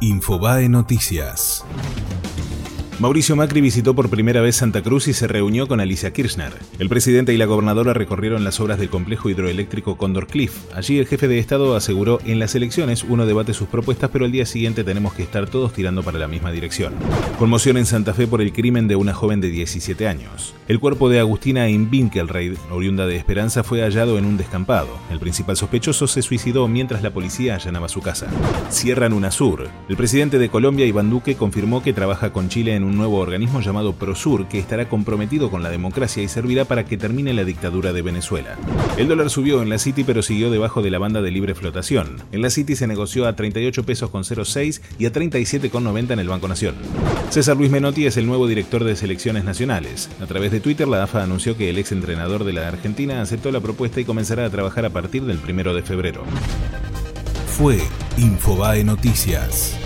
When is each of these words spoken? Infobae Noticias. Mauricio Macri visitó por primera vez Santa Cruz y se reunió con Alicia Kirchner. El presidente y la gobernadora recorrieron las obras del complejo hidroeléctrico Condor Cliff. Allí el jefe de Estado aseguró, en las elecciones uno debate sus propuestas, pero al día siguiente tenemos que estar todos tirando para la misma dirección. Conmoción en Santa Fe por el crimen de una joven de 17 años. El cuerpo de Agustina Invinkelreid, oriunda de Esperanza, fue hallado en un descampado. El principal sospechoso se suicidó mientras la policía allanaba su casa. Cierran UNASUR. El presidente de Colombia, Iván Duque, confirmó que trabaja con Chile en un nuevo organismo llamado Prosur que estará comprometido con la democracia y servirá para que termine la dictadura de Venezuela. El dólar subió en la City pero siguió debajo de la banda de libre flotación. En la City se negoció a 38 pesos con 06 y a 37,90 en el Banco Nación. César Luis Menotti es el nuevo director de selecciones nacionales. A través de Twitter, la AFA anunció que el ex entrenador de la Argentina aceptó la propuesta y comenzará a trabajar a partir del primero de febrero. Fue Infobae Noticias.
Infobae 0.00 0.68
Noticias. 0.68 1.64
Mauricio 3.00 3.36
Macri 3.36 3.60
visitó 3.60 3.94
por 3.94 4.10
primera 4.10 4.40
vez 4.40 4.56
Santa 4.56 4.82
Cruz 4.82 5.06
y 5.06 5.12
se 5.12 5.28
reunió 5.28 5.68
con 5.68 5.78
Alicia 5.78 6.12
Kirchner. 6.12 6.52
El 6.80 6.88
presidente 6.88 7.32
y 7.32 7.36
la 7.36 7.44
gobernadora 7.44 7.94
recorrieron 7.94 8.42
las 8.42 8.58
obras 8.58 8.80
del 8.80 8.90
complejo 8.90 9.30
hidroeléctrico 9.30 9.96
Condor 9.96 10.26
Cliff. 10.26 10.64
Allí 10.74 10.98
el 10.98 11.06
jefe 11.06 11.28
de 11.28 11.38
Estado 11.38 11.76
aseguró, 11.76 12.18
en 12.24 12.40
las 12.40 12.56
elecciones 12.56 13.04
uno 13.08 13.24
debate 13.24 13.54
sus 13.54 13.68
propuestas, 13.68 14.10
pero 14.12 14.24
al 14.24 14.32
día 14.32 14.46
siguiente 14.46 14.82
tenemos 14.82 15.14
que 15.14 15.22
estar 15.22 15.48
todos 15.48 15.72
tirando 15.72 16.02
para 16.02 16.18
la 16.18 16.26
misma 16.26 16.50
dirección. 16.50 16.92
Conmoción 17.38 17.76
en 17.76 17.86
Santa 17.86 18.14
Fe 18.14 18.26
por 18.26 18.42
el 18.42 18.52
crimen 18.52 18.88
de 18.88 18.96
una 18.96 19.14
joven 19.14 19.40
de 19.40 19.50
17 19.50 20.08
años. 20.08 20.56
El 20.66 20.80
cuerpo 20.80 21.08
de 21.08 21.20
Agustina 21.20 21.68
Invinkelreid, 21.68 22.56
oriunda 22.68 23.06
de 23.06 23.14
Esperanza, 23.14 23.62
fue 23.62 23.82
hallado 23.82 24.18
en 24.18 24.24
un 24.24 24.36
descampado. 24.36 24.88
El 25.08 25.20
principal 25.20 25.56
sospechoso 25.56 26.08
se 26.08 26.22
suicidó 26.22 26.66
mientras 26.66 27.04
la 27.04 27.12
policía 27.12 27.54
allanaba 27.54 27.88
su 27.88 28.00
casa. 28.00 28.26
Cierran 28.70 29.12
UNASUR. 29.12 29.68
El 29.88 29.96
presidente 29.96 30.40
de 30.40 30.48
Colombia, 30.48 30.84
Iván 30.84 31.10
Duque, 31.10 31.36
confirmó 31.36 31.80
que 31.80 31.92
trabaja 31.92 32.32
con 32.32 32.48
Chile 32.48 32.74
en 32.74 32.87
un 32.88 32.96
nuevo 32.96 33.18
organismo 33.18 33.60
llamado 33.60 33.92
Prosur 33.92 34.48
que 34.48 34.58
estará 34.58 34.88
comprometido 34.88 35.50
con 35.50 35.62
la 35.62 35.70
democracia 35.70 36.22
y 36.22 36.28
servirá 36.28 36.64
para 36.64 36.84
que 36.84 36.96
termine 36.96 37.32
la 37.32 37.44
dictadura 37.44 37.92
de 37.92 38.02
Venezuela. 38.02 38.56
El 38.96 39.08
dólar 39.08 39.30
subió 39.30 39.62
en 39.62 39.68
la 39.68 39.78
City 39.78 40.04
pero 40.04 40.22
siguió 40.22 40.50
debajo 40.50 40.82
de 40.82 40.90
la 40.90 40.98
banda 40.98 41.22
de 41.22 41.30
libre 41.30 41.54
flotación. 41.54 42.16
En 42.32 42.42
la 42.42 42.50
City 42.50 42.74
se 42.74 42.86
negoció 42.86 43.26
a 43.26 43.36
38 43.36 43.84
pesos 43.84 44.10
con 44.10 44.24
06 44.24 44.82
y 44.98 45.06
a 45.06 45.12
37,90 45.12 46.12
en 46.12 46.18
el 46.18 46.28
Banco 46.28 46.48
Nación. 46.48 46.74
César 47.30 47.56
Luis 47.56 47.70
Menotti 47.70 48.06
es 48.06 48.16
el 48.16 48.26
nuevo 48.26 48.46
director 48.46 48.84
de 48.84 48.96
selecciones 48.96 49.44
nacionales. 49.44 50.10
A 50.20 50.26
través 50.26 50.50
de 50.50 50.60
Twitter, 50.60 50.88
la 50.88 51.02
AFA 51.02 51.22
anunció 51.22 51.56
que 51.56 51.70
el 51.70 51.78
ex 51.78 51.92
entrenador 51.92 52.44
de 52.44 52.54
la 52.54 52.68
Argentina 52.68 53.20
aceptó 53.20 53.52
la 53.52 53.60
propuesta 53.60 54.00
y 54.00 54.04
comenzará 54.04 54.46
a 54.46 54.50
trabajar 54.50 54.84
a 54.84 54.90
partir 54.90 55.24
del 55.24 55.38
primero 55.38 55.74
de 55.74 55.82
febrero. 55.82 56.24
Fue 57.46 57.78
Infobae 58.16 58.84
Noticias. 58.84 59.76